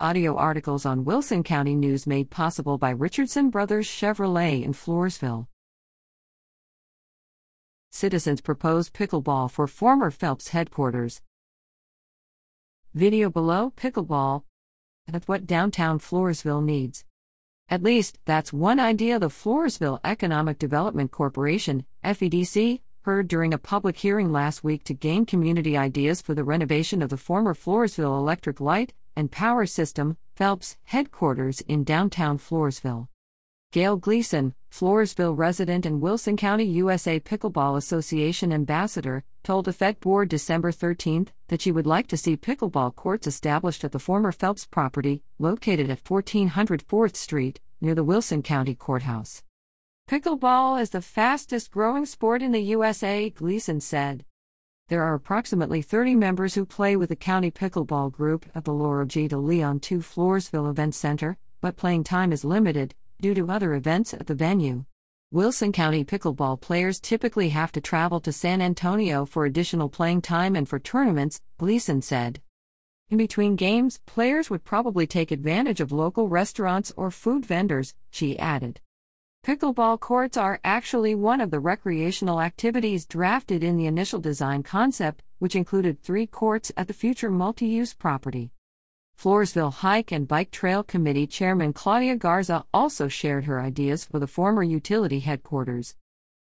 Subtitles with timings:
[0.00, 5.46] Audio articles on Wilson County News made possible by Richardson Brothers Chevrolet in Floresville.
[7.92, 11.22] Citizens propose pickleball for former FELPS headquarters.
[12.92, 14.42] Video below Pickleball.
[15.06, 17.04] That's what downtown Floresville needs.
[17.68, 23.98] At least, that's one idea the Floresville Economic Development Corporation, FEDC, heard during a public
[23.98, 28.60] hearing last week to gain community ideas for the renovation of the former Floresville Electric
[28.60, 33.08] Light and Power System, FELPS, headquarters in downtown Floresville.
[33.72, 40.30] Gail Gleason, Floresville resident and Wilson County USA Pickleball Association ambassador, told the Fed board
[40.30, 44.64] December 13 that she would like to see pickleball courts established at the former FELPS
[44.70, 49.42] property, located at 1400 4th Street, near the Wilson County Courthouse.
[50.06, 54.26] Pickleball is the fastest growing sport in the USA, Gleason said.
[54.88, 59.06] There are approximately 30 members who play with the County Pickleball Group at the Laura
[59.06, 59.28] G.
[59.28, 64.12] de Leon 2 Floresville Event Center, but playing time is limited due to other events
[64.12, 64.84] at the venue.
[65.32, 70.54] Wilson County pickleball players typically have to travel to San Antonio for additional playing time
[70.54, 72.42] and for tournaments, Gleason said.
[73.08, 78.38] In between games, players would probably take advantage of local restaurants or food vendors, she
[78.38, 78.80] added.
[79.44, 85.22] Pickleball courts are actually one of the recreational activities drafted in the initial design concept,
[85.38, 88.52] which included three courts at the future multi use property.
[89.20, 94.26] Floresville Hike and Bike Trail Committee Chairman Claudia Garza also shared her ideas for the
[94.26, 95.94] former utility headquarters.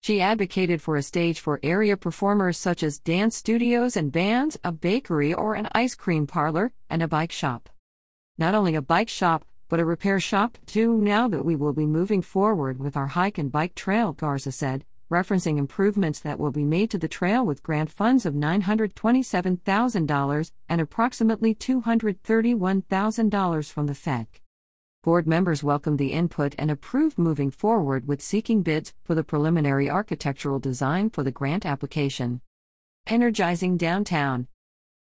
[0.00, 4.72] She advocated for a stage for area performers such as dance studios and bands, a
[4.72, 7.68] bakery or an ice cream parlor, and a bike shop.
[8.38, 11.86] Not only a bike shop, but a repair shop too now that we will be
[11.86, 16.64] moving forward with our hike and bike trail, Garza said, referencing improvements that will be
[16.64, 24.26] made to the trail with grant funds of $927,000 and approximately $231,000 from the FEC.
[25.04, 29.88] Board members welcomed the input and approved moving forward with seeking bids for the preliminary
[29.88, 32.42] architectural design for the grant application.
[33.06, 34.48] Energizing downtown.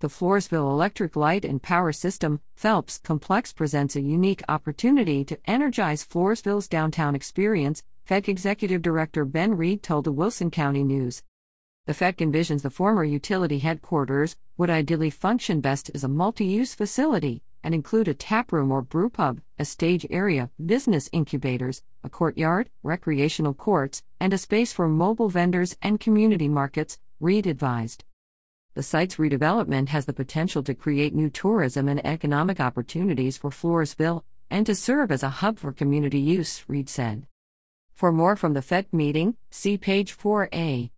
[0.00, 6.04] The Floresville Electric Light and Power System, FELPS Complex presents a unique opportunity to energize
[6.04, 11.22] Floresville's downtown experience, FEC Executive Director Ben Reed told the Wilson County News.
[11.86, 16.74] The FEC envisions the former utility headquarters would ideally function best as a multi use
[16.74, 23.54] facility and include a taproom or brewpub, a stage area, business incubators, a courtyard, recreational
[23.54, 28.04] courts, and a space for mobile vendors and community markets, Reed advised.
[28.76, 34.22] The site's redevelopment has the potential to create new tourism and economic opportunities for Floresville
[34.50, 37.26] and to serve as a hub for community use, Reed said.
[37.94, 40.90] For more from the FEC meeting, see page 4A.